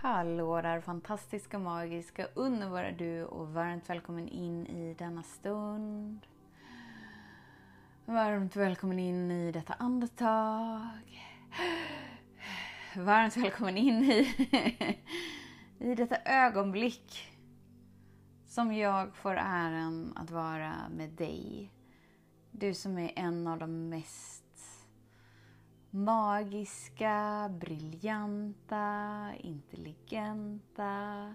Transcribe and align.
Hallå 0.00 0.60
där 0.60 0.80
fantastiska, 0.80 1.58
magiska, 1.58 2.28
underbara 2.34 2.92
du 2.92 3.24
och 3.24 3.48
varmt 3.48 3.90
välkommen 3.90 4.28
in 4.28 4.66
i 4.66 4.94
denna 4.94 5.22
stund. 5.22 6.26
Varmt 8.04 8.56
välkommen 8.56 8.98
in 8.98 9.30
i 9.30 9.52
detta 9.52 9.72
andetag. 9.72 11.26
Varmt 12.96 13.36
välkommen 13.36 13.76
in 13.76 14.04
i, 14.04 14.28
i 15.78 15.94
detta 15.94 16.16
ögonblick 16.24 17.28
som 18.46 18.72
jag 18.72 19.16
får 19.16 19.36
äran 19.36 20.12
att 20.16 20.30
vara 20.30 20.74
med 20.96 21.10
dig. 21.10 21.72
Du 22.50 22.74
som 22.74 22.98
är 22.98 23.12
en 23.16 23.46
av 23.46 23.58
de 23.58 23.88
mest 23.88 24.47
magiska, 25.90 27.48
briljanta, 27.60 29.32
intelligenta, 29.38 31.34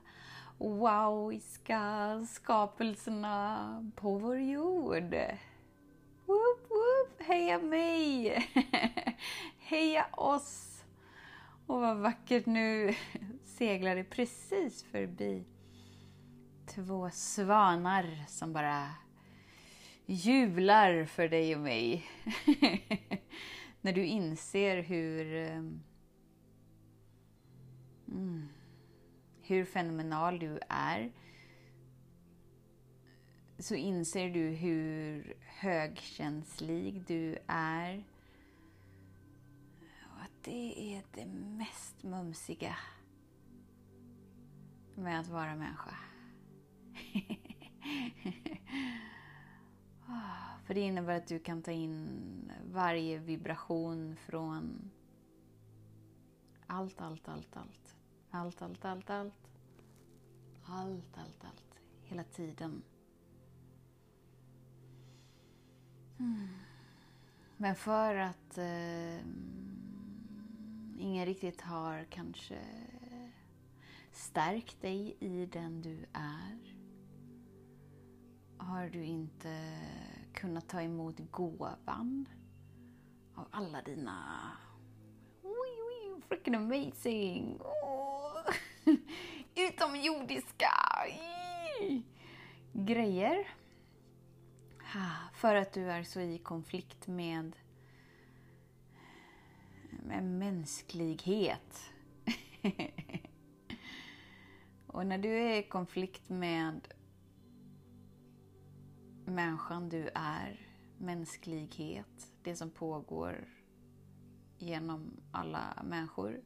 wowiska 0.57 2.25
skapelserna 2.29 3.91
på 3.95 4.17
vår 4.17 4.39
jord. 4.39 5.15
Woop, 6.25 6.69
woop, 6.69 7.21
heja 7.27 7.59
mig! 7.59 8.37
heja 9.59 10.05
oss! 10.11 10.83
Och 11.67 11.81
vad 11.81 11.97
vackert 11.97 12.45
nu 12.45 12.95
seglar 13.45 13.95
det 13.95 14.03
precis 14.03 14.83
förbi 14.83 15.45
två 16.75 17.09
svanar 17.09 18.25
som 18.27 18.53
bara 18.53 18.87
jublar 20.05 21.05
för 21.05 21.27
dig 21.27 21.55
och 21.55 21.61
mig. 21.61 22.05
När 23.83 23.93
du 23.93 24.05
inser 24.05 24.81
hur 24.81 25.35
ehm, 25.35 25.83
mm, 28.07 28.47
hur 29.41 29.65
fenomenal 29.65 30.39
du 30.39 30.59
är 30.69 31.11
så 33.59 33.75
inser 33.75 34.29
du 34.29 34.49
hur 34.49 35.33
högkänslig 35.41 37.03
du 37.07 37.37
är. 37.47 38.03
Och 39.81 40.21
att 40.21 40.43
det 40.43 40.95
är 40.95 41.03
det 41.13 41.25
mest 41.25 42.03
mumsiga 42.03 42.75
med 44.95 45.19
att 45.19 45.27
vara 45.27 45.55
människa. 45.55 45.95
För 50.65 50.73
det 50.73 50.79
innebär 50.79 51.17
att 51.17 51.27
du 51.27 51.39
kan 51.39 51.61
ta 51.61 51.71
in 51.71 52.51
varje 52.71 53.17
vibration 53.17 54.15
från 54.15 54.91
allt, 56.67 57.01
allt, 57.01 57.27
allt, 57.27 57.57
allt. 57.57 57.95
Allt, 58.31 58.61
allt, 58.61 58.85
allt, 58.85 59.09
allt. 59.09 59.49
Allt, 60.65 61.17
allt, 61.17 61.43
allt. 61.43 61.79
Hela 62.03 62.23
tiden. 62.23 62.83
Mm. 66.19 66.47
Men 67.57 67.75
för 67.75 68.15
att 68.15 68.57
eh, 68.57 69.19
ingen 70.97 71.25
riktigt 71.25 71.61
har 71.61 72.03
kanske 72.03 72.59
stärkt 74.11 74.81
dig 74.81 75.15
i 75.19 75.45
den 75.45 75.81
du 75.81 76.05
är 76.13 76.72
har 78.63 78.89
du 78.89 79.03
inte 79.03 79.79
kunnat 80.33 80.67
ta 80.67 80.81
emot 80.81 81.19
gåvan 81.31 82.29
av 83.35 83.47
alla 83.51 83.81
dina 83.81 84.51
wee, 85.41 86.21
freaking 86.27 86.55
amazing, 86.55 87.59
oh, 87.61 88.53
utomjordiska 89.55 90.71
grejer. 92.73 93.47
För 95.33 95.55
att 95.55 95.73
du 95.73 95.91
är 95.91 96.03
så 96.03 96.19
i 96.19 96.37
konflikt 96.37 97.07
med, 97.07 97.55
med 99.89 100.23
mänsklighet. 100.23 101.91
Och 104.87 105.05
när 105.05 105.17
du 105.17 105.29
är 105.29 105.59
i 105.59 105.63
konflikt 105.63 106.29
med 106.29 106.92
människan 109.25 109.89
du 109.89 110.09
är, 110.15 110.67
mänsklighet, 110.97 112.31
det 112.43 112.55
som 112.55 112.69
pågår 112.69 113.47
genom 114.57 115.11
alla 115.31 115.83
människor, 115.83 116.41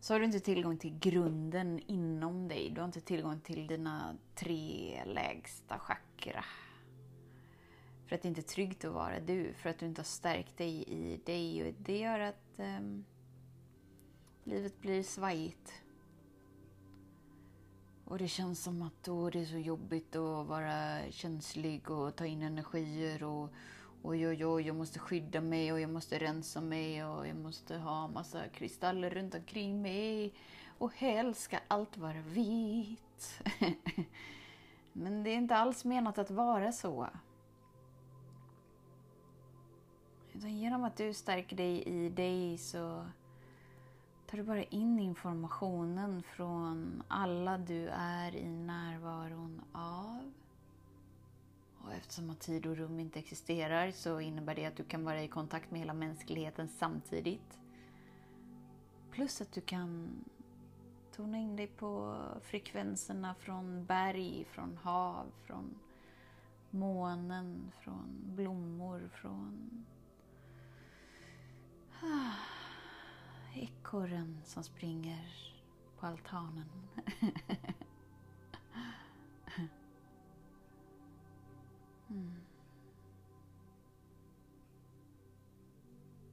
så 0.00 0.14
har 0.14 0.18
du 0.18 0.26
inte 0.26 0.40
tillgång 0.40 0.78
till 0.78 0.98
grunden 0.98 1.80
inom 1.86 2.48
dig. 2.48 2.70
Du 2.70 2.80
har 2.80 2.86
inte 2.86 3.00
tillgång 3.00 3.40
till 3.40 3.66
dina 3.66 4.16
tre 4.34 5.02
lägsta 5.04 5.78
chakra. 5.78 6.44
För 8.06 8.16
att 8.16 8.22
det 8.22 8.28
inte 8.28 8.40
är 8.40 8.42
tryggt 8.42 8.84
att 8.84 8.92
vara 8.92 9.20
du, 9.20 9.54
för 9.54 9.70
att 9.70 9.78
du 9.78 9.86
inte 9.86 10.00
har 10.00 10.04
stärkt 10.04 10.56
dig 10.56 10.84
i 10.88 11.20
dig. 11.26 11.68
Och 11.68 11.74
det 11.78 11.98
gör 11.98 12.20
att 12.20 12.58
eh, 12.58 12.80
livet 14.44 14.80
blir 14.80 15.02
svajigt. 15.02 15.82
Och 18.10 18.18
det 18.18 18.28
känns 18.28 18.62
som 18.62 18.82
att 18.82 19.02
då 19.02 19.30
det 19.30 19.40
är 19.40 19.44
så 19.44 19.58
jobbigt 19.58 20.16
att 20.16 20.46
vara 20.46 21.10
känslig 21.10 21.90
och 21.90 22.16
ta 22.16 22.26
in 22.26 22.42
energier 22.42 23.22
och 23.22 23.52
oj, 24.02 24.28
oj, 24.28 24.46
oj, 24.46 24.66
jag 24.66 24.76
måste 24.76 24.98
skydda 24.98 25.40
mig 25.40 25.72
och 25.72 25.80
jag 25.80 25.90
måste 25.90 26.18
rensa 26.18 26.60
mig 26.60 27.04
och 27.04 27.28
jag 27.28 27.36
måste 27.36 27.76
ha 27.76 28.08
massa 28.08 28.48
kristaller 28.48 29.10
runt 29.10 29.34
omkring 29.34 29.82
mig. 29.82 30.34
Och 30.78 30.94
helst 30.94 31.40
ska 31.40 31.58
allt 31.68 31.96
vara 31.96 32.20
vitt. 32.20 33.42
Men 34.92 35.22
det 35.22 35.30
är 35.30 35.36
inte 35.36 35.56
alls 35.56 35.84
menat 35.84 36.18
att 36.18 36.30
vara 36.30 36.72
så. 36.72 37.08
Utan 40.32 40.58
genom 40.58 40.84
att 40.84 40.96
du 40.96 41.14
stärker 41.14 41.56
dig 41.56 41.82
i 41.82 42.08
dig 42.08 42.58
så 42.58 43.06
tar 44.30 44.38
du 44.38 44.44
bara 44.44 44.64
in 44.64 44.98
informationen 44.98 46.22
från 46.22 47.02
alla 47.08 47.58
du 47.58 47.88
är 47.88 48.36
i 48.36 48.48
närvaron 48.48 49.62
av. 49.72 50.32
Och 51.78 51.92
eftersom 51.92 52.30
att 52.30 52.40
tid 52.40 52.66
och 52.66 52.76
rum 52.76 53.00
inte 53.00 53.18
existerar 53.18 53.90
så 53.90 54.20
innebär 54.20 54.54
det 54.54 54.66
att 54.66 54.76
du 54.76 54.84
kan 54.84 55.04
vara 55.04 55.22
i 55.22 55.28
kontakt 55.28 55.70
med 55.70 55.80
hela 55.80 55.94
mänskligheten 55.94 56.68
samtidigt. 56.68 57.60
Plus 59.10 59.40
att 59.40 59.52
du 59.52 59.60
kan 59.60 60.10
tona 61.16 61.38
in 61.38 61.56
dig 61.56 61.66
på 61.66 62.16
frekvenserna 62.42 63.34
från 63.34 63.84
berg, 63.84 64.46
från 64.50 64.76
hav, 64.82 65.26
från 65.46 65.78
månen, 66.70 67.72
från 67.80 68.20
blommor, 68.24 69.10
från 69.12 69.84
ah 72.02 72.59
ekorren 73.54 74.40
som 74.44 74.64
springer 74.64 75.54
på 75.98 76.06
altanen. 76.06 76.70
Mm. 82.10 82.34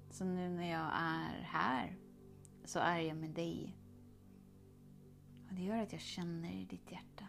Så 0.09 0.25
nu 0.25 0.49
när 0.49 0.71
jag 0.71 0.91
är 0.93 1.41
här 1.41 1.95
så 2.65 2.79
är 2.79 2.99
jag 2.99 3.17
med 3.17 3.29
dig. 3.29 3.77
Och 5.47 5.53
det 5.53 5.61
gör 5.61 5.77
att 5.77 5.91
jag 5.91 6.01
känner 6.01 6.51
i 6.51 6.65
ditt 6.65 6.91
hjärta. 6.91 7.27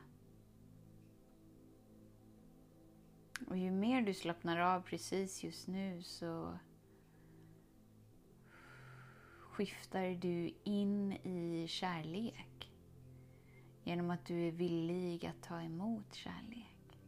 Och 3.47 3.57
ju 3.57 3.71
mer 3.71 4.03
du 4.03 4.15
slappnar 4.15 4.59
av 4.59 4.81
precis 4.81 5.45
just 5.45 5.67
nu 5.69 6.03
så 6.03 6.59
skiftar 9.59 10.15
du 10.15 10.51
in 10.65 11.13
i 11.13 11.67
kärlek 11.69 12.73
genom 13.85 14.11
att 14.11 14.25
du 14.25 14.49
är 14.49 14.53
villig 14.53 15.27
att 15.27 15.43
ta 15.43 15.61
emot 15.63 16.15
kärlek. 16.15 16.99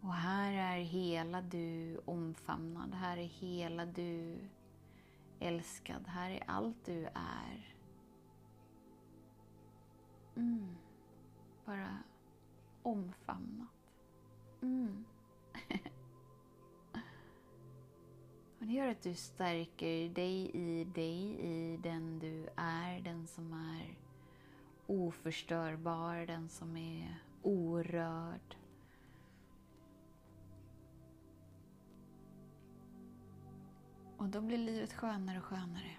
Och 0.00 0.14
här 0.14 0.52
är 0.52 0.82
hela 0.82 1.42
du 1.42 1.98
omfamnad, 2.04 2.94
här 2.94 3.16
är 3.16 3.26
hela 3.26 3.86
du 3.86 4.38
älskad, 5.40 6.06
här 6.06 6.30
är 6.30 6.42
allt 6.46 6.84
du 6.84 7.06
är. 7.14 7.74
Mm. 10.36 10.76
Bara 11.64 11.98
omfamnat. 12.82 13.68
Mm. 14.62 15.04
Men 18.66 18.74
det 18.74 18.80
gör 18.80 18.88
att 18.88 19.02
du 19.02 19.14
stärker 19.14 20.08
dig 20.08 20.50
i 20.54 20.84
dig, 20.84 21.40
i 21.40 21.76
den 21.76 22.18
du 22.18 22.48
är, 22.56 23.00
den 23.00 23.26
som 23.26 23.52
är 23.52 23.98
oförstörbar, 24.86 26.26
den 26.26 26.48
som 26.48 26.76
är 26.76 27.22
orörd. 27.42 28.56
Och 34.16 34.28
då 34.28 34.40
blir 34.40 34.58
livet 34.58 34.92
skönare 34.92 35.38
och 35.38 35.44
skönare. 35.44 35.96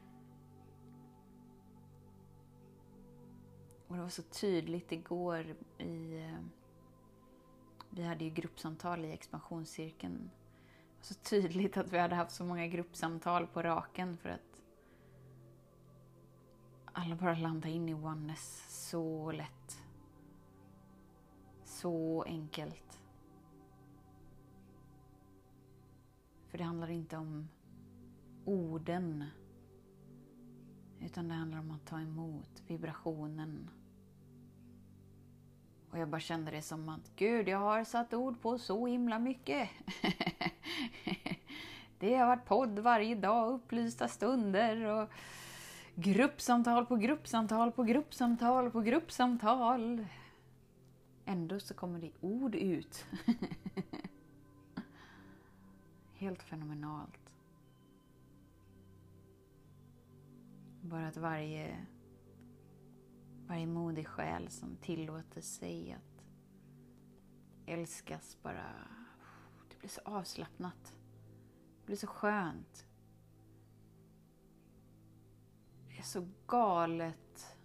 Och 3.88 3.96
det 3.96 4.02
var 4.02 4.10
så 4.10 4.24
tydligt 4.24 4.92
igår 4.92 5.56
i... 5.78 6.20
Eh, 6.20 6.40
vi 7.90 8.04
hade 8.04 8.24
ju 8.24 8.30
gruppsamtal 8.30 9.06
i 9.06 9.12
expansionscirkeln. 9.12 10.30
Så 11.08 11.14
tydligt 11.14 11.78
att 11.78 11.94
vi 11.94 11.98
hade 11.98 12.16
haft 12.16 12.32
så 12.32 12.44
många 12.44 12.68
gruppsamtal 12.68 13.48
på 13.48 13.64
raken 13.64 14.18
för 14.18 14.30
att 14.30 14.64
alla 16.86 17.16
bara 17.16 17.36
landade 17.36 17.74
in 17.74 17.90
i 17.90 17.94
oneness 17.94 18.66
så 18.90 19.32
lätt. 19.32 19.84
Så 21.64 22.24
enkelt. 22.24 23.02
För 26.48 26.58
det 26.58 26.64
handlar 26.64 26.90
inte 26.90 27.18
om 27.18 27.50
orden. 28.46 29.26
Utan 31.00 31.28
det 31.28 31.34
handlar 31.34 31.60
om 31.60 31.72
att 31.72 31.86
ta 31.86 32.00
emot 32.00 32.64
vibrationen. 32.68 33.70
Och 35.92 35.98
jag 35.98 36.10
bara 36.10 36.22
kände 36.22 36.52
det 36.52 36.62
som 36.62 36.90
att 36.90 37.12
Gud, 37.16 37.48
jag 37.48 37.58
har 37.58 37.84
satt 37.84 38.14
ord 38.14 38.42
på 38.42 38.58
så 38.58 38.88
himla 38.88 39.20
mycket. 39.20 39.70
det 42.00 42.16
har 42.16 42.28
varit 42.28 42.46
podd 42.46 42.80
varje 42.80 43.16
dag, 43.16 43.54
upplysta 43.54 44.08
stunder 44.08 44.86
och 44.86 45.10
gruppsamtal 45.96 46.86
på 46.86 46.96
gruppsamtal 46.96 47.72
på 47.72 47.84
gruppsamtal 47.84 48.72
på 48.72 48.82
gruppsamtal. 48.82 50.06
Ändå 51.26 51.60
så 51.60 51.74
kommer 51.74 52.00
det 52.00 52.12
ord 52.22 52.56
ut. 52.56 53.06
Helt 56.14 56.44
fenomenalt. 56.44 57.34
Bara 60.82 61.08
att 61.08 61.18
varje, 61.18 61.86
varje 63.48 63.68
modig 63.68 64.08
själ 64.08 64.50
som 64.50 64.78
tillåter 64.78 65.42
sig 65.42 65.92
att 65.92 66.24
älskas 67.66 68.38
bara... 68.44 68.74
Det 69.70 69.80
blir 69.80 69.90
så 69.90 70.02
avslappnat. 70.06 70.94
Det 71.80 71.86
blir 71.86 71.96
så 71.96 72.08
skönt. 72.08 72.86
Det 75.88 75.98
är 75.98 76.04
så 76.04 76.28
galet 76.48 77.58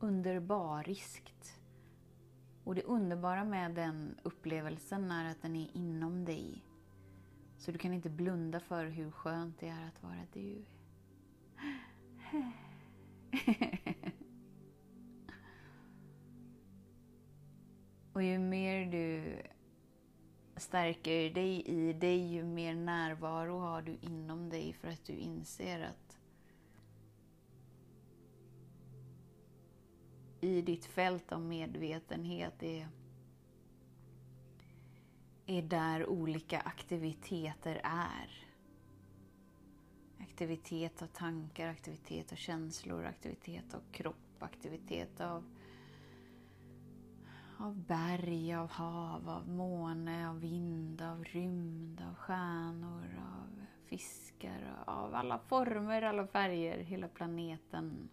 underbariskt. 0.00 1.60
Och 2.64 2.74
det 2.74 2.82
underbara 2.82 3.44
med 3.44 3.74
den 3.74 4.18
upplevelsen 4.22 5.10
är 5.10 5.30
att 5.30 5.42
den 5.42 5.56
är 5.56 5.76
inom 5.76 6.24
dig. 6.24 6.64
Så 7.58 7.72
du 7.72 7.78
kan 7.78 7.92
inte 7.92 8.10
blunda 8.10 8.60
för 8.60 8.86
hur 8.86 9.10
skönt 9.10 9.58
det 9.58 9.68
är 9.68 9.88
att 9.88 10.02
vara 10.02 10.26
du. 10.32 10.64
Och 18.12 18.22
ju 18.22 18.38
mer 18.38 18.86
du 18.86 19.36
stärker 20.56 21.30
dig 21.30 21.62
i 21.66 21.92
dig, 21.92 22.32
ju 22.32 22.44
mer 22.44 22.74
närvaro 22.74 23.58
har 23.58 23.82
du 23.82 23.98
inom 24.00 24.48
dig 24.48 24.72
för 24.72 24.88
att 24.88 25.04
du 25.04 25.12
inser 25.12 25.80
att 25.80 26.18
i 30.40 30.62
ditt 30.62 30.84
fält 30.84 31.32
av 31.32 31.40
medvetenhet 31.40 32.62
är 32.62 32.88
är 35.46 35.62
där 35.62 36.06
olika 36.06 36.60
aktiviteter 36.60 37.80
är. 37.84 38.49
Aktivitet 40.20 41.02
av 41.02 41.06
tankar, 41.06 41.68
aktivitet 41.68 42.32
av 42.32 42.36
känslor, 42.36 43.04
aktivitet 43.04 43.74
av 43.74 43.80
kropp, 43.92 44.42
aktivitet 44.42 45.20
av, 45.20 45.44
av 47.58 47.76
berg, 47.76 48.54
av 48.54 48.70
hav, 48.70 49.28
av 49.28 49.48
måne, 49.48 50.30
av 50.30 50.40
vind, 50.40 51.02
av 51.02 51.24
rymd, 51.24 52.00
av 52.00 52.14
stjärnor, 52.14 53.18
av 53.18 53.64
fiskar, 53.84 54.82
av 54.86 55.14
alla 55.14 55.38
former, 55.38 56.02
alla 56.02 56.26
färger, 56.26 56.78
hela 56.78 57.08
planeten. 57.08 58.08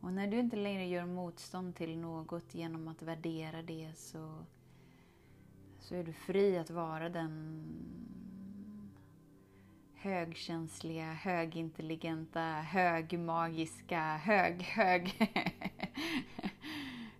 Och 0.00 0.12
när 0.12 0.26
du 0.26 0.38
inte 0.38 0.56
längre 0.56 0.86
gör 0.86 1.06
motstånd 1.06 1.76
till 1.76 1.98
något 1.98 2.54
genom 2.54 2.88
att 2.88 3.02
värdera 3.02 3.62
det 3.62 3.92
så, 3.96 4.44
så 5.84 5.94
är 5.94 6.04
du 6.04 6.12
fri 6.12 6.58
att 6.58 6.70
vara 6.70 7.08
den 7.08 7.64
högkänsliga, 9.94 11.12
högintelligenta, 11.12 12.40
högmagiska, 12.50 14.16
hög, 14.16 14.62
hög, 14.62 15.32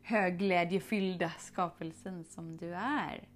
högglädjefyllda 0.03 1.31
skapelsen 1.39 2.25
som 2.25 2.57
du 2.57 2.75
är. 2.75 3.29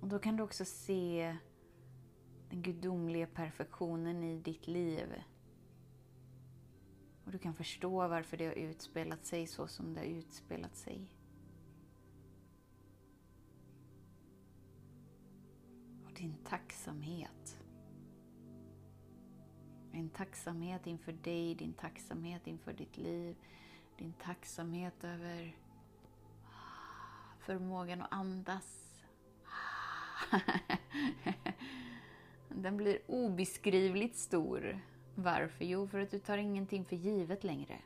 Och 0.00 0.08
då 0.08 0.18
kan 0.18 0.36
du 0.36 0.42
också 0.42 0.64
se 0.64 1.36
den 2.50 2.62
gudomliga 2.62 3.26
perfektionen 3.26 4.22
i 4.24 4.36
ditt 4.36 4.66
liv. 4.66 5.22
Och 7.24 7.32
du 7.32 7.38
kan 7.38 7.54
förstå 7.54 8.08
varför 8.08 8.36
det 8.36 8.46
har 8.46 8.54
utspelat 8.54 9.26
sig 9.26 9.46
så 9.46 9.66
som 9.66 9.94
det 9.94 10.00
har 10.00 10.06
utspelat 10.06 10.76
sig. 10.76 11.08
Och 16.04 16.12
din 16.12 16.34
tacksamhet. 16.44 17.62
Din 19.92 20.08
tacksamhet 20.08 20.86
inför 20.86 21.12
dig, 21.12 21.54
din 21.54 21.72
tacksamhet 21.72 22.46
inför 22.46 22.72
ditt 22.72 22.96
liv, 22.96 23.36
din 23.98 24.12
tacksamhet 24.12 25.04
över 25.04 25.56
förmågan 27.38 28.02
att 28.02 28.12
andas 28.12 28.92
Den 32.58 32.76
blir 32.76 32.98
obeskrivligt 33.06 34.16
stor. 34.16 34.80
Varför? 35.14 35.64
Jo, 35.64 35.88
för 35.88 35.98
att 35.98 36.10
du 36.10 36.18
tar 36.18 36.38
ingenting 36.38 36.84
för 36.84 36.96
givet 36.96 37.44
längre. 37.44 37.78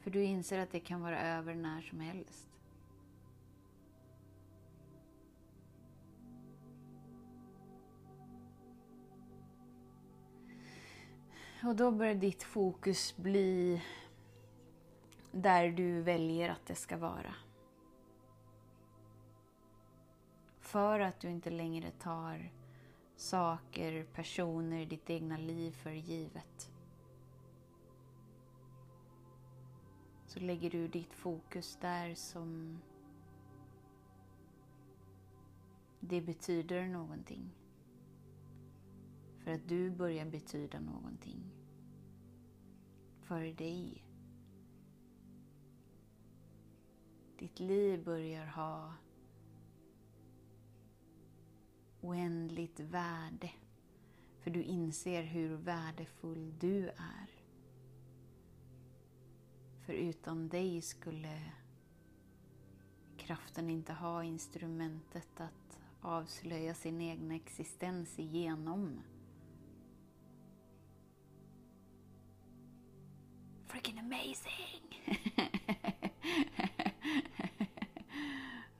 För 0.00 0.10
du 0.10 0.22
inser 0.22 0.58
att 0.58 0.72
det 0.72 0.80
kan 0.80 1.00
vara 1.00 1.20
över 1.20 1.54
när 1.54 1.80
som 1.80 2.00
helst. 2.00 2.48
Och 11.64 11.76
då 11.76 11.90
börjar 11.90 12.14
ditt 12.14 12.42
fokus 12.42 13.16
bli 13.16 13.82
där 15.32 15.68
du 15.68 16.02
väljer 16.02 16.48
att 16.48 16.66
det 16.66 16.74
ska 16.74 16.96
vara. 16.96 17.34
För 20.70 21.00
att 21.00 21.20
du 21.20 21.30
inte 21.30 21.50
längre 21.50 21.90
tar 21.90 22.52
saker, 23.16 24.04
personer, 24.04 24.86
ditt 24.86 25.10
egna 25.10 25.36
liv 25.36 25.70
för 25.70 25.90
givet. 25.90 26.72
Så 30.26 30.40
lägger 30.40 30.70
du 30.70 30.88
ditt 30.88 31.14
fokus 31.14 31.78
där 31.80 32.14
som 32.14 32.78
det 36.00 36.20
betyder 36.20 36.88
någonting. 36.88 37.50
För 39.38 39.50
att 39.50 39.68
du 39.68 39.90
börjar 39.90 40.26
betyda 40.26 40.80
någonting. 40.80 41.50
För 43.20 43.42
dig. 43.42 44.04
Ditt 47.38 47.60
liv 47.60 48.04
börjar 48.04 48.46
ha 48.46 48.94
oändligt 52.00 52.80
värde. 52.80 53.50
För 54.40 54.50
du 54.50 54.62
inser 54.62 55.22
hur 55.22 55.56
värdefull 55.56 56.54
du 56.58 56.88
är. 56.88 57.30
För 59.86 59.92
utan 59.92 60.48
dig 60.48 60.82
skulle 60.82 61.52
kraften 63.16 63.70
inte 63.70 63.92
ha 63.92 64.24
instrumentet 64.24 65.40
att 65.40 65.80
avslöja 66.00 66.74
sin 66.74 67.00
egen 67.00 67.30
existens 67.30 68.18
igenom. 68.18 69.00
Freaking 73.66 73.98
amazing! 73.98 75.04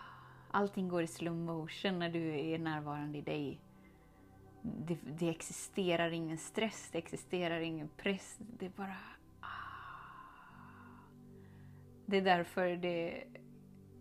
allting 0.51 0.89
går 0.89 1.03
i 1.03 1.07
slow 1.07 1.37
motion 1.37 1.99
när 1.99 2.11
du 2.11 2.41
är 2.41 2.59
närvarande 2.59 3.19
i 3.19 3.21
dig. 3.21 3.61
Det, 4.63 4.99
det 5.05 5.29
existerar 5.29 6.11
ingen 6.11 6.39
stress, 6.39 6.89
det 6.93 6.99
existerar 6.99 7.61
ingen 7.61 7.89
press. 7.97 8.37
Det 8.39 8.67
är 8.67 8.71
bara... 8.71 8.97
Ah. 9.41 9.47
Det 12.07 12.17
är 12.17 12.23
därför 12.23 12.77
det 12.77 13.25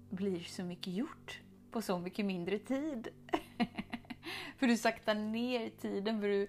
blir 0.09 0.39
så 0.39 0.63
mycket 0.63 0.93
gjort 0.93 1.41
på 1.71 1.81
så 1.81 1.99
mycket 1.99 2.25
mindre 2.25 2.59
tid. 2.59 3.07
för 4.57 4.67
du 4.67 4.77
saktar 4.77 5.15
ner 5.15 5.69
tiden, 5.69 6.21
för 6.21 6.27
du 6.27 6.47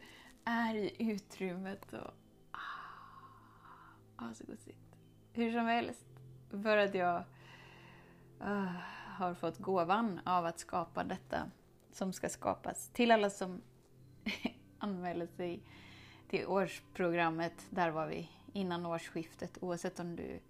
är 0.51 0.75
i 0.75 0.95
utrymmet. 0.99 1.93
Och, 1.93 2.11
ah, 4.17 4.35
så 4.35 4.45
gosigt. 4.45 4.97
Hur 5.33 5.53
som 5.53 5.67
helst, 5.67 6.07
för 6.51 6.77
att 6.77 6.95
jag 6.95 7.25
ah, 8.41 8.63
uh, 8.63 8.71
har 9.07 9.35
fått 9.35 9.59
gåvan 9.59 10.21
av 10.25 10.47
att 10.47 10.59
skapa 10.59 11.05
detta 11.05 11.51
som 11.93 12.13
ska 12.13 12.29
skapas. 12.29 12.89
Till 12.89 13.11
alla 13.11 13.31
som 13.31 13.61
anmäler 14.79 15.27
sig 15.27 15.63
till 16.29 16.47
årsprogrammet, 16.47 17.67
där 17.71 17.91
var 17.91 18.07
vi 18.07 18.31
innan 18.53 18.87
årsskiftet, 18.87 19.59
oavsett 19.61 20.01
om 20.01 20.17
du 20.17 20.41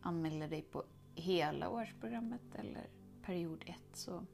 anmäler 0.00 0.48
dig 0.48 0.62
på 0.62 0.84
hela 1.14 1.70
årsprogrammet 1.70 2.54
eller 2.54 2.86
period 3.22 3.64
1 3.66 3.76
så 3.92 4.26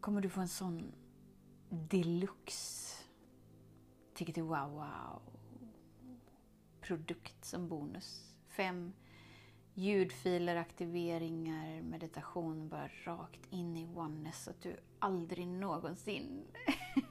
kommer 0.00 0.20
du 0.20 0.28
få 0.28 0.40
en 0.40 0.48
sån 0.48 0.92
deluxe 1.70 2.96
Ticket 4.14 4.38
wow 4.38 4.70
wow 4.70 5.22
produkt 6.90 7.44
som 7.44 7.68
bonus. 7.68 8.34
Fem 8.48 8.92
ljudfiler, 9.74 10.56
aktiveringar, 10.56 11.82
meditation 11.82 12.68
bara 12.68 12.88
rakt 13.04 13.40
in 13.50 13.76
i 13.76 13.86
oneness 13.94 14.44
så 14.44 14.50
att 14.50 14.62
du 14.62 14.76
aldrig 14.98 15.46
någonsin 15.46 16.44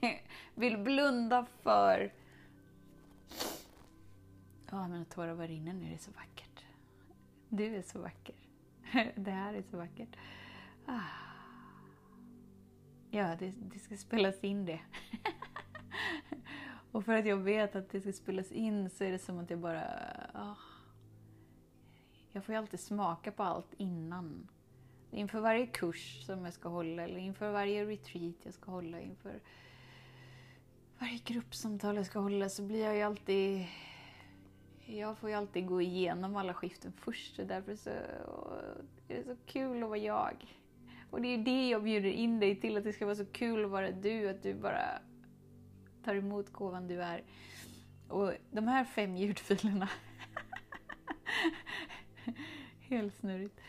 vill 0.55 0.77
blunda 0.77 1.45
för... 1.61 2.13
Ja, 4.71 4.77
oh, 4.77 4.87
mina 4.87 5.05
tårar 5.05 5.35
bara 5.35 5.47
rinner 5.47 5.73
nu. 5.73 5.85
Det 5.85 5.93
är 5.93 5.97
så 5.97 6.11
vackert. 6.11 6.65
Du 7.49 7.75
är 7.75 7.81
så 7.81 7.99
vacker. 7.99 8.35
Det 9.15 9.31
här 9.31 9.53
är 9.53 9.61
så 9.61 9.77
vackert. 9.77 10.15
Ah. 10.85 11.28
Ja, 13.11 13.35
det, 13.39 13.53
det 13.57 13.79
ska 13.79 13.97
spelas 13.97 14.43
in 14.43 14.65
det. 14.65 14.79
Och 16.91 17.05
för 17.05 17.13
att 17.13 17.25
jag 17.25 17.37
vet 17.37 17.75
att 17.75 17.89
det 17.89 18.01
ska 18.01 18.13
spelas 18.13 18.51
in 18.51 18.89
så 18.89 19.03
är 19.03 19.11
det 19.11 19.19
som 19.19 19.39
att 19.39 19.49
jag 19.49 19.59
bara... 19.59 19.83
Oh. 20.33 20.57
Jag 22.31 22.45
får 22.45 22.53
ju 22.53 22.59
alltid 22.59 22.79
smaka 22.79 23.31
på 23.31 23.43
allt 23.43 23.73
innan. 23.77 24.47
Inför 25.11 25.39
varje 25.39 25.67
kurs 25.67 26.25
som 26.25 26.45
jag 26.45 26.53
ska 26.53 26.69
hålla, 26.69 27.03
eller 27.03 27.17
inför 27.17 27.51
varje 27.51 27.85
retreat 27.85 28.35
jag 28.43 28.53
ska 28.53 28.71
hålla, 28.71 28.99
inför 28.99 29.39
varje 30.99 31.17
gruppsamtal 31.17 31.95
jag 31.95 32.05
ska 32.05 32.19
hålla 32.19 32.49
så 32.49 32.63
blir 32.63 32.83
jag 32.83 32.95
ju 32.95 33.01
alltid 33.01 33.65
jag 34.85 35.17
får 35.17 35.29
ju 35.29 35.35
alltid 35.35 35.67
gå 35.67 35.81
igenom 35.81 36.35
alla 36.35 36.53
skiften 36.53 36.91
först, 36.91 37.35
så 37.35 37.43
därför 37.43 37.75
så 37.75 37.89
är 39.07 39.15
det 39.15 39.23
så 39.23 39.35
kul 39.45 39.83
att 39.83 39.89
vara 39.89 39.99
jag. 39.99 40.58
Och 41.09 41.21
det 41.21 41.27
är 41.27 41.37
ju 41.37 41.43
det 41.43 41.69
jag 41.69 41.83
bjuder 41.83 42.09
in 42.09 42.39
dig 42.39 42.55
till, 42.55 42.77
att 42.77 42.83
det 42.83 42.93
ska 42.93 43.05
vara 43.05 43.15
så 43.15 43.25
kul 43.25 43.65
att 43.65 43.71
vara 43.71 43.91
du, 43.91 44.29
att 44.29 44.43
du 44.43 44.53
bara 44.53 45.01
tar 46.03 46.15
emot 46.15 46.49
gåvan 46.49 46.87
du 46.87 47.01
är. 47.01 47.23
Och 48.07 48.33
de 48.51 48.67
här 48.67 48.83
fem 48.83 49.15
ljudfilerna, 49.15 49.89
helt 52.79 53.15
snurrigt. 53.15 53.59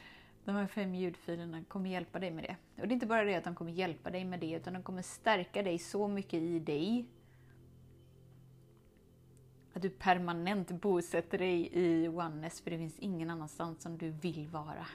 De 0.45 0.55
här 0.55 0.67
fem 0.67 0.95
ljudfilerna 0.95 1.65
kommer 1.65 1.91
hjälpa 1.91 2.19
dig 2.19 2.31
med 2.31 2.45
det. 2.45 2.83
Och 2.83 2.89
det 2.89 2.93
är 2.93 2.95
inte 2.95 3.07
bara 3.07 3.25
det 3.25 3.35
att 3.35 3.45
de 3.45 3.55
kommer 3.55 3.73
hjälpa 3.73 4.11
dig 4.11 4.25
med 4.25 4.41
det, 4.41 4.53
utan 4.53 4.75
de 4.75 4.83
kommer 4.83 5.03
stärka 5.03 5.63
dig 5.63 5.79
så 5.79 6.09
mycket 6.09 6.43
i 6.43 6.59
dig 6.59 7.07
att 9.73 9.83
du 9.83 9.91
permanent 9.91 10.71
bosätter 10.71 11.39
dig 11.39 11.71
i 11.73 12.09
oneness, 12.09 12.61
för 12.61 12.71
det 12.71 12.79
finns 12.79 12.99
ingen 12.99 13.31
annanstans 13.31 13.83
som 13.83 13.99
du 13.99 14.11
vill 14.11 14.49
vara 14.49 14.87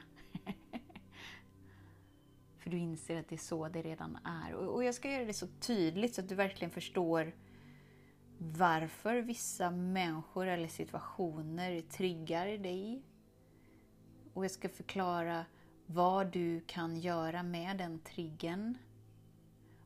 för 2.65 2.71
du 2.71 2.77
inser 2.77 3.19
att 3.19 3.29
det 3.29 3.35
är 3.35 3.37
så 3.37 3.67
det 3.67 3.81
redan 3.81 4.17
är. 4.25 4.53
Och 4.53 4.83
jag 4.83 4.95
ska 4.95 5.11
göra 5.11 5.25
det 5.25 5.33
så 5.33 5.47
tydligt 5.47 6.15
så 6.15 6.21
att 6.21 6.29
du 6.29 6.35
verkligen 6.35 6.71
förstår 6.71 7.35
varför 8.37 9.21
vissa 9.21 9.71
människor 9.71 10.47
eller 10.47 10.67
situationer 10.67 11.81
triggar 11.81 12.45
dig. 12.45 13.01
Och 14.33 14.43
jag 14.43 14.51
ska 14.51 14.69
förklara 14.69 15.45
vad 15.85 16.31
du 16.31 16.61
kan 16.67 16.97
göra 16.97 17.43
med 17.43 17.77
den 17.77 17.99
triggen. 17.99 18.77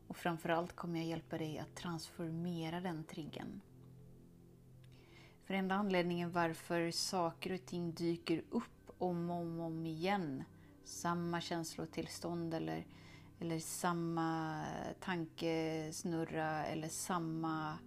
Och 0.08 0.18
framförallt 0.18 0.76
kommer 0.76 1.00
jag 1.00 1.08
hjälpa 1.08 1.38
dig 1.38 1.60
att 1.60 1.76
transformera 1.76 2.82
den 2.82 3.04
triggen. 3.04 3.62
För 5.44 5.54
enda 5.54 5.76
anledningen 5.76 6.32
varför 6.32 6.92
saker 6.92 7.54
och 7.54 7.66
ting 7.66 7.94
dyker 7.94 8.44
upp 8.50 8.92
om 8.98 9.30
och 9.30 9.38
om, 9.38 9.60
om 9.60 9.86
igen, 9.86 10.44
samma 10.90 11.42
känslotillstånd 11.42 12.54
eller, 12.54 12.86
eller 13.40 13.60
samma 13.60 14.62
tankesnurra 15.00 16.66
eller 16.66 16.88
samma... 16.88 17.78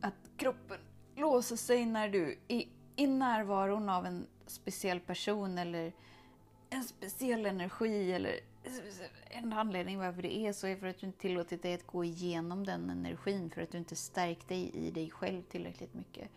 Att 0.00 0.30
kroppen 0.36 0.78
låser 1.16 1.56
sig 1.56 1.86
när 1.86 2.08
du 2.08 2.38
i, 2.48 2.68
i 2.96 3.06
närvaron 3.06 3.88
av 3.88 4.06
en 4.06 4.26
speciell 4.46 5.00
person 5.00 5.58
eller 5.58 5.92
en 6.70 6.84
speciell 6.84 7.46
energi 7.46 8.12
eller 8.12 8.40
en 9.30 9.52
anledning 9.52 9.98
varför 9.98 10.22
det 10.22 10.36
är 10.36 10.52
så 10.52 10.66
är 10.66 10.76
för 10.76 10.86
att 10.86 10.98
du 10.98 11.06
inte 11.06 11.18
tillåtit 11.18 11.62
dig 11.62 11.74
att 11.74 11.86
gå 11.86 12.04
igenom 12.04 12.66
den 12.66 12.90
energin, 12.90 13.50
för 13.50 13.62
att 13.62 13.70
du 13.70 13.78
inte 13.78 13.96
stärkt 13.96 14.48
dig 14.48 14.70
i 14.74 14.90
dig 14.90 15.10
själv 15.10 15.42
tillräckligt 15.42 15.94
mycket. 15.94 16.30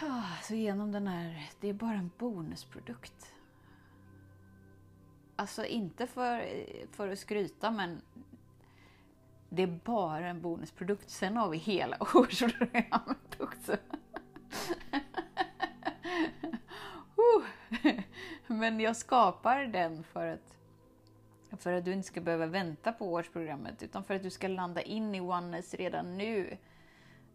Ah, 0.00 0.42
så 0.42 0.54
genom 0.54 0.92
den 0.92 1.06
här, 1.06 1.50
det 1.60 1.68
är 1.68 1.72
bara 1.72 1.94
en 1.94 2.10
bonusprodukt. 2.18 3.32
Alltså 5.40 5.64
inte 5.64 6.06
för, 6.06 6.64
för 6.92 7.08
att 7.08 7.18
skryta, 7.18 7.70
men 7.70 8.02
det 9.48 9.62
är 9.62 9.80
bara 9.84 10.28
en 10.28 10.40
bonusprodukt. 10.40 11.10
Sen 11.10 11.36
har 11.36 11.48
vi 11.48 11.58
hela 11.58 11.96
årsprogrammet 12.14 13.40
också. 13.40 13.76
Men 18.46 18.80
jag 18.80 18.96
skapar 18.96 19.64
den 19.64 20.04
för 20.04 20.26
att 20.26 20.56
för 21.58 21.72
att 21.72 21.84
du 21.84 21.92
inte 21.92 22.08
ska 22.08 22.20
behöva 22.20 22.46
vänta 22.46 22.92
på 22.92 23.12
årsprogrammet, 23.12 23.82
utan 23.82 24.04
för 24.04 24.14
att 24.14 24.22
du 24.22 24.30
ska 24.30 24.48
landa 24.48 24.82
in 24.82 25.14
i 25.14 25.20
oneness 25.20 25.74
redan 25.74 26.18
nu. 26.18 26.56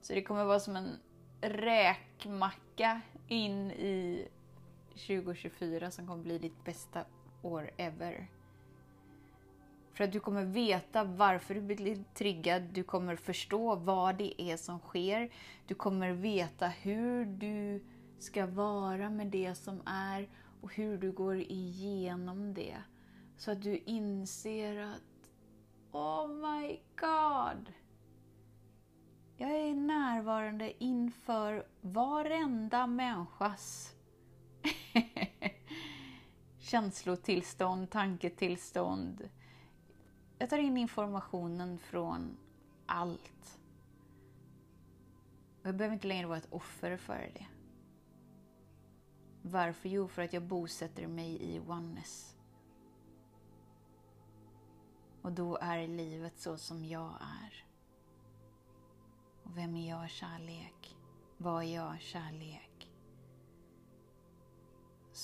Så 0.02 0.14
det 0.14 0.22
kommer 0.22 0.44
vara 0.44 0.60
som 0.60 0.76
en 0.76 1.00
räkmacka 1.42 3.02
in 3.28 3.72
i 3.72 4.28
2024 4.90 5.92
som 5.92 6.08
kommer 6.08 6.24
bli 6.24 6.38
ditt 6.38 6.64
bästa 6.66 7.06
år 7.46 7.72
ever. 7.78 8.28
För 9.94 10.04
att 10.04 10.12
du 10.12 10.20
kommer 10.20 10.46
veta 10.46 11.04
varför 11.04 11.56
du 11.56 11.62
blir 11.62 12.04
triggad, 12.14 12.62
du 12.62 12.84
kommer 12.84 13.16
förstå 13.16 13.76
vad 13.76 14.18
det 14.18 14.42
är 14.42 14.58
som 14.58 14.80
sker, 14.80 15.30
du 15.68 15.76
kommer 15.76 16.12
veta 16.12 16.68
hur 16.68 17.26
du 17.26 17.84
ska 18.20 18.46
vara 18.46 19.10
med 19.10 19.28
det 19.28 19.56
som 19.56 19.82
är 19.86 20.30
och 20.62 20.74
hur 20.74 20.98
du 20.98 21.12
går 21.12 21.36
igenom 21.36 22.54
det. 22.54 22.78
Så 23.38 23.52
att 23.52 23.62
du 23.62 23.78
inser 23.78 24.78
att 24.78 25.32
Oh 25.92 26.28
my 26.28 26.80
God! 26.96 27.74
Jag 29.38 29.52
är 29.52 29.76
närvarande 29.76 30.84
inför 30.84 31.68
varenda 31.82 32.88
människas 32.88 33.94
känslotillstånd, 36.66 37.90
tanketillstånd. 37.90 39.30
Jag 40.38 40.50
tar 40.50 40.58
in 40.58 40.78
informationen 40.78 41.80
från 41.80 42.38
allt. 42.86 43.60
Och 45.62 45.68
jag 45.68 45.76
behöver 45.76 45.94
inte 45.94 46.08
längre 46.08 46.28
vara 46.28 46.38
ett 46.38 46.54
offer 46.54 46.98
för 46.98 47.32
det. 47.34 47.46
Varför? 49.42 49.90
Jo, 49.90 50.08
för 50.08 50.22
att 50.22 50.34
jag 50.34 50.44
bosätter 50.44 51.08
mig 51.08 51.56
i 51.56 51.60
oneness. 51.60 52.36
Och 55.22 55.32
då 55.32 55.58
är 55.58 55.88
livet 55.88 56.40
så 56.40 56.58
som 56.58 56.86
jag 56.86 57.14
är. 57.22 57.66
Och 59.44 59.58
vem 59.58 59.76
är 59.76 59.90
jag 59.90 60.10
kärlek? 60.10 60.98
Vad 61.38 61.64
är 61.64 61.76
jag 61.76 62.02
kärlek? 62.02 62.75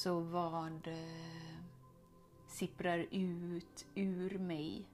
Så 0.01 0.19
vad 0.19 0.87
eh, 0.87 0.93
sipprar 2.47 3.07
ut 3.11 3.85
ur 3.95 4.37
mig? 4.39 4.85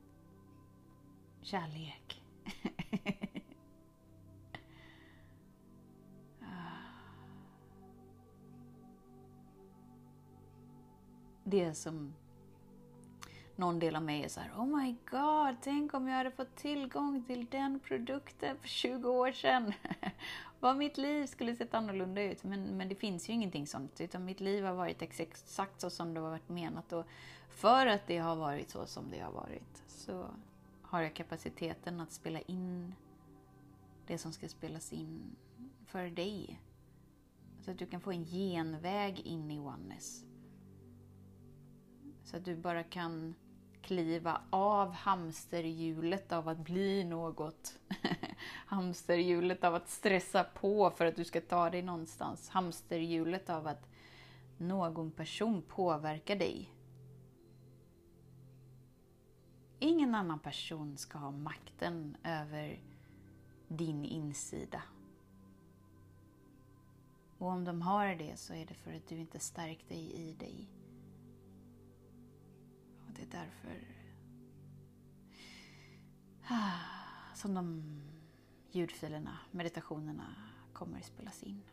Kärlek. 1.41 2.23
det 11.43 11.73
som 11.73 12.13
någon 13.55 13.79
del 13.79 13.95
av 13.95 14.03
mig 14.03 14.23
är 14.23 14.29
så 14.29 14.39
här, 14.39 14.51
Oh 14.57 14.65
my 14.65 14.95
god, 15.11 15.55
tänk 15.61 15.93
om 15.93 16.07
jag 16.07 16.15
hade 16.15 16.31
fått 16.31 16.55
tillgång 16.55 17.23
till 17.23 17.45
den 17.45 17.79
produkten 17.79 18.57
för 18.61 18.67
20 18.67 19.09
år 19.09 19.31
sedan. 19.31 19.73
Vad 20.59 20.77
mitt 20.77 20.97
liv 20.97 21.25
skulle 21.25 21.55
sett 21.55 21.73
annorlunda 21.73 22.21
ut. 22.21 22.43
Men, 22.43 22.77
men 22.77 22.89
det 22.89 22.95
finns 22.95 23.29
ju 23.29 23.33
ingenting 23.33 23.67
sånt. 23.67 24.01
Utan 24.01 24.25
mitt 24.25 24.39
liv 24.39 24.63
har 24.63 24.73
varit 24.73 25.01
exakt 25.01 25.81
så 25.81 25.89
som 25.89 26.13
det 26.13 26.19
har 26.19 26.29
varit 26.29 26.49
menat. 26.49 26.93
Och 26.93 27.05
för 27.49 27.87
att 27.87 28.07
det 28.07 28.17
har 28.17 28.35
varit 28.35 28.69
så 28.69 28.85
som 28.85 29.11
det 29.11 29.19
har 29.19 29.31
varit 29.31 29.83
så 29.87 30.25
har 30.81 31.01
jag 31.01 31.13
kapaciteten 31.13 32.01
att 32.01 32.11
spela 32.11 32.41
in 32.41 32.93
det 34.07 34.17
som 34.17 34.33
ska 34.33 34.47
spelas 34.47 34.93
in 34.93 35.35
för 35.85 36.09
dig. 36.09 36.61
Så 37.61 37.71
att 37.71 37.77
du 37.77 37.85
kan 37.85 38.01
få 38.01 38.11
en 38.11 38.25
genväg 38.25 39.19
in 39.19 39.51
i 39.51 39.59
oneness. 39.59 40.25
Så 42.23 42.37
att 42.37 42.45
du 42.45 42.55
bara 42.55 42.83
kan 42.83 43.35
kliva 43.81 44.41
av 44.49 44.91
hamsterhjulet 44.91 46.31
av 46.31 46.47
att 46.47 46.57
bli 46.57 47.03
något. 47.03 47.79
hamsterhjulet 48.67 49.63
av 49.63 49.75
att 49.75 49.89
stressa 49.89 50.43
på 50.43 50.89
för 50.89 51.05
att 51.05 51.15
du 51.15 51.23
ska 51.23 51.41
ta 51.41 51.69
dig 51.69 51.81
någonstans. 51.81 52.49
Hamsterhjulet 52.49 53.49
av 53.49 53.67
att 53.67 53.89
någon 54.57 55.11
person 55.11 55.61
påverkar 55.61 56.35
dig. 56.35 56.73
Ingen 59.79 60.15
annan 60.15 60.39
person 60.39 60.97
ska 60.97 61.17
ha 61.17 61.31
makten 61.31 62.17
över 62.23 62.81
din 63.67 64.05
insida. 64.05 64.81
Och 67.37 67.47
om 67.47 67.65
de 67.65 67.81
har 67.81 68.15
det 68.15 68.39
så 68.39 68.53
är 68.53 68.65
det 68.65 68.73
för 68.73 68.93
att 68.93 69.07
du 69.07 69.15
inte 69.15 69.39
stärkt 69.39 69.89
dig 69.89 70.11
i 70.13 70.33
dig. 70.33 70.69
Det 73.07 73.21
är 73.21 73.41
därför 73.41 73.87
ah, 76.49 77.35
som 77.35 77.53
de 77.53 77.83
ljudfilerna, 78.71 79.37
meditationerna 79.51 80.35
kommer 80.73 80.97
att 80.97 81.05
spelas 81.05 81.43
in. 81.43 81.63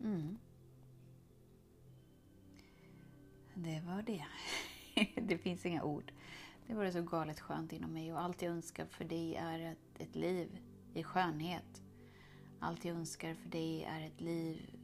Mm. 0.00 0.38
Det 3.54 3.80
var 3.80 4.02
det. 4.02 4.24
det 5.22 5.38
finns 5.38 5.66
inga 5.66 5.82
ord. 5.82 6.12
Det 6.66 6.74
var 6.74 6.90
så 6.90 7.02
galet 7.02 7.40
skönt 7.40 7.72
inom 7.72 7.92
mig 7.92 8.12
och 8.12 8.20
allt 8.20 8.42
jag 8.42 8.52
önskar 8.52 8.86
för 8.86 9.04
dig 9.04 9.34
är 9.34 9.60
ett, 9.60 10.00
ett 10.00 10.16
liv 10.16 10.58
i 10.94 11.02
skönhet. 11.02 11.82
Allt 12.60 12.84
jag 12.84 12.96
önskar 12.96 13.34
för 13.34 13.48
dig 13.48 13.84
är 13.84 14.06
ett 14.06 14.20
liv 14.20 14.78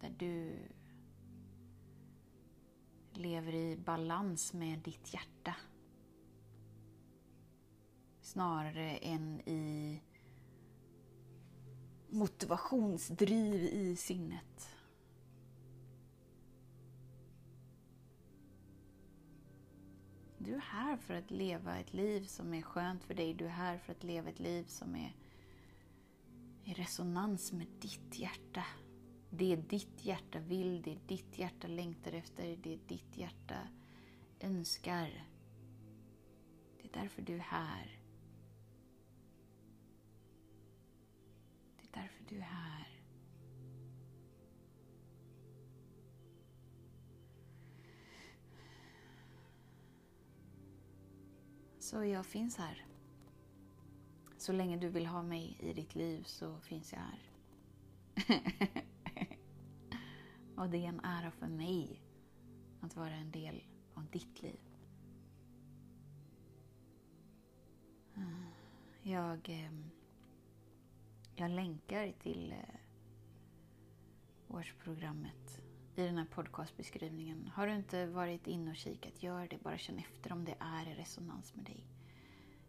där 0.00 0.14
du 0.18 0.52
lever 3.18 3.54
i 3.54 3.76
balans 3.76 4.52
med 4.52 4.78
ditt 4.78 5.14
hjärta. 5.14 5.54
Snarare 8.20 8.96
än 8.96 9.40
i 9.40 10.02
motivationsdriv 12.08 13.62
i 13.62 13.96
sinnet. 13.96 14.68
Du 20.38 20.54
är 20.54 20.60
här 20.60 20.96
för 20.96 21.14
att 21.14 21.30
leva 21.30 21.78
ett 21.78 21.94
liv 21.94 22.24
som 22.24 22.54
är 22.54 22.62
skönt 22.62 23.04
för 23.04 23.14
dig. 23.14 23.34
Du 23.34 23.44
är 23.44 23.48
här 23.48 23.78
för 23.78 23.92
att 23.92 24.04
leva 24.04 24.30
ett 24.30 24.40
liv 24.40 24.64
som 24.64 24.96
är 24.96 25.16
i 26.64 26.72
resonans 26.72 27.52
med 27.52 27.66
ditt 27.80 28.18
hjärta. 28.18 28.64
Det 29.30 29.56
ditt 29.56 30.04
hjärta 30.04 30.38
vill, 30.38 30.82
det 30.82 30.98
ditt 31.06 31.38
hjärta 31.38 31.68
längtar 31.68 32.12
efter, 32.12 32.56
det 32.56 32.76
ditt 32.76 33.16
hjärta 33.16 33.68
önskar. 34.40 35.24
Det 36.76 36.84
är 36.84 37.02
därför 37.02 37.22
du 37.22 37.34
är 37.34 37.38
här. 37.38 38.00
Det 41.76 41.82
är 41.82 42.02
därför 42.02 42.24
du 42.28 42.36
är 42.36 42.40
här. 42.40 42.98
Så 51.78 52.04
jag 52.04 52.26
finns 52.26 52.56
här. 52.56 52.86
Så 54.38 54.52
länge 54.52 54.76
du 54.76 54.88
vill 54.88 55.06
ha 55.06 55.22
mig 55.22 55.56
i 55.60 55.72
ditt 55.72 55.94
liv 55.94 56.22
så 56.22 56.60
finns 56.60 56.92
jag 56.92 57.00
här. 57.00 57.22
Och 60.58 60.70
det 60.70 60.78
är 60.78 60.88
en 60.88 61.00
ära 61.04 61.30
för 61.30 61.46
mig 61.46 62.02
att 62.80 62.96
vara 62.96 63.14
en 63.14 63.30
del 63.30 63.62
av 63.94 64.06
ditt 64.10 64.42
liv. 64.42 64.60
Ah, 68.14 68.50
jag, 69.02 69.48
eh, 69.48 69.72
jag 71.36 71.50
länkar 71.50 72.12
till 72.12 72.52
eh, 72.52 72.80
årsprogrammet 74.48 75.62
i 75.96 76.02
den 76.02 76.18
här 76.18 76.26
podcastbeskrivningen. 76.26 77.50
Har 77.54 77.66
du 77.66 77.74
inte 77.74 78.06
varit 78.06 78.46
inne 78.46 78.70
och 78.70 78.76
kikat, 78.76 79.22
gör 79.22 79.48
det. 79.48 79.62
Bara 79.62 79.78
känn 79.78 79.98
efter 79.98 80.32
om 80.32 80.44
det 80.44 80.56
är 80.60 80.86
i 80.86 80.94
resonans 80.94 81.54
med 81.54 81.64
dig. 81.64 81.86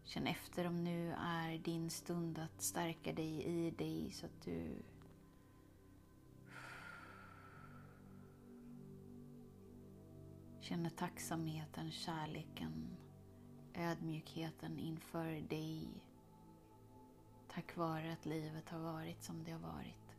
Känn 0.03 0.27
efter 0.27 0.67
om 0.67 0.83
nu 0.83 1.11
är 1.11 1.57
din 1.57 1.89
stund 1.89 2.39
att 2.39 2.61
stärka 2.61 3.13
dig 3.13 3.43
i 3.43 3.71
dig 3.71 4.11
så 4.11 4.25
att 4.25 4.41
du 4.45 4.83
känner 10.69 10.89
tacksamheten, 10.89 11.91
kärleken, 11.91 12.97
ödmjukheten 13.73 14.79
inför 14.79 15.49
dig. 15.49 15.87
Tack 17.47 17.77
vare 17.77 18.13
att 18.13 18.25
livet 18.25 18.69
har 18.69 18.79
varit 18.79 19.23
som 19.23 19.43
det 19.43 19.51
har 19.51 19.59
varit. 19.59 20.15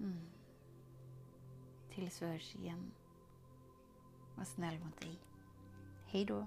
Mm. 0.00 0.26
Tills 1.90 2.22
vi 2.22 2.26
hörs 2.26 2.54
igen. 2.54 2.92
Var 4.34 4.44
snäll 4.44 4.78
mot 4.84 5.00
dig. 5.00 5.18
Hej 6.06 6.24
då. 6.24 6.46